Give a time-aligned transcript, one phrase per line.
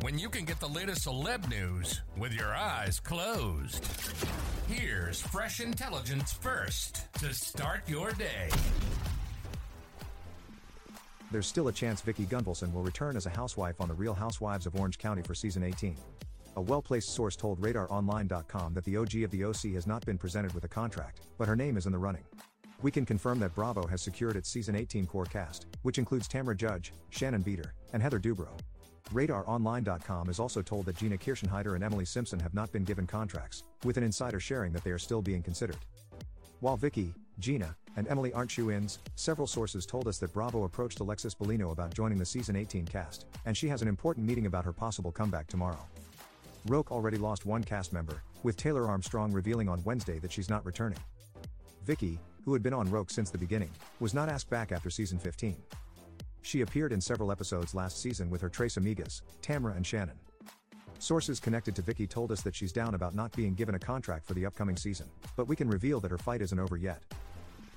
[0.00, 3.86] when you can get the latest celeb news with your eyes closed?
[4.68, 8.50] Here's fresh intelligence first to start your day.
[11.32, 14.66] There's still a chance Vicki Gunvalson will return as a housewife on The Real Housewives
[14.66, 15.96] of Orange County for season 18.
[16.56, 20.54] A well-placed source told RadarOnline.com that the OG of the OC has not been presented
[20.54, 22.24] with a contract, but her name is in the running.
[22.82, 26.56] We can confirm that Bravo has secured its season 18 core cast, which includes Tamra
[26.56, 28.56] Judge, Shannon Beador, and Heather Dubrow.
[29.12, 33.62] RadarOnline.com is also told that Gina Kirschenheiter and Emily Simpson have not been given contracts,
[33.84, 35.78] with an insider sharing that they are still being considered.
[36.60, 41.34] While Vicki, Gina, and Emily aren't shoe-ins, several sources told us that Bravo approached Alexis
[41.34, 44.72] Bellino about joining the season 18 cast, and she has an important meeting about her
[44.72, 45.78] possible comeback tomorrow.
[46.66, 50.66] RHOC already lost one cast member, with Taylor Armstrong revealing on Wednesday that she's not
[50.66, 50.98] returning.
[51.84, 55.18] Vicki, who had been on RHOC since the beginning, was not asked back after season
[55.18, 55.56] 15.
[56.46, 60.14] She appeared in several episodes last season with her Tres Amigas, Tamra and Shannon.
[61.00, 64.24] Sources connected to Vicki told us that she's down about not being given a contract
[64.24, 67.02] for the upcoming season, but we can reveal that her fight isn't over yet.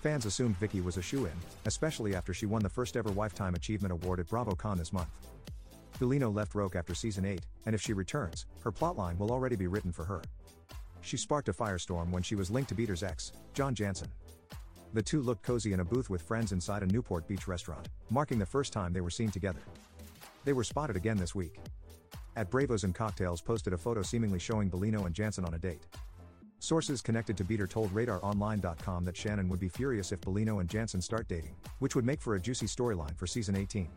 [0.00, 1.32] Fans assumed Vicki was a shoe-in,
[1.64, 5.10] especially after she won the first ever Lifetime Achievement Award at BravoCon this month.
[5.98, 9.66] Bellino left RHOC after season 8, and if she returns, her plotline will already be
[9.66, 10.22] written for her.
[11.00, 14.12] She sparked a firestorm when she was linked to Beador's ex, John Janssen.
[14.94, 18.38] The two looked cozy in a booth with friends inside a Newport Beach restaurant, marking
[18.38, 19.60] the first time they were seen together.
[20.44, 21.58] They were spotted again this week.
[22.36, 25.86] At Bravos and Cocktails posted a photo seemingly showing Bellino and Janssen on a date.
[26.58, 31.00] Sources connected to Beador told RadarOnline.com that Shannon would be furious if Bellino and Janssen
[31.00, 33.88] start dating, which would make for a juicy storyline for season 18.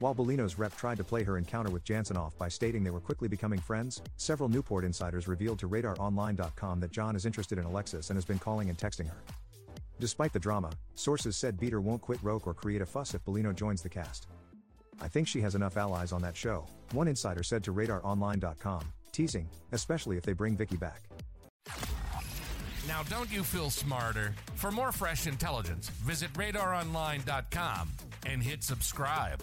[0.00, 3.00] While Bellino's rep tried to play her encounter with Janssen off by stating they were
[3.00, 8.10] quickly becoming friends, several Newport insiders revealed to RadarOnline.com that John is interested in Alexis
[8.10, 9.22] and has been calling and texting her.
[10.00, 13.54] Despite the drama, sources said Beador won't quit RHOC or create a fuss if Bellino
[13.54, 14.28] joins the cast.
[15.00, 18.82] I think she has enough allies on that show, one insider said to RadarOnline.com,
[19.12, 21.02] teasing, especially if they bring Vicki back.
[22.86, 24.34] Now, don't you feel smarter?
[24.54, 27.90] For more fresh intelligence, visit radaronline.com
[28.26, 29.42] and hit subscribe.